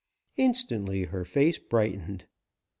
[0.35, 2.25] Instantly her face brightened.